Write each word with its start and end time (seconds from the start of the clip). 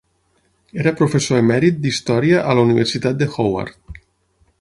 Era 0.83 0.93
professor 1.01 1.41
emèrit 1.41 1.77
d'història 1.83 2.39
a 2.53 2.57
la 2.61 2.67
Universitat 2.69 3.21
de 3.21 3.29
Howard. 3.35 4.01